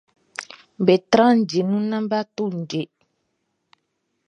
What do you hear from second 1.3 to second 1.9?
ndje nu